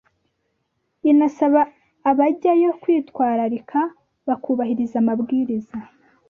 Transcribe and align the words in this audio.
inasaba 1.11 1.61
abajyayo 2.09 2.69
kwitwararika 2.81 3.79
bakubahiriza 4.27 4.95
amabwiriza 5.03 5.77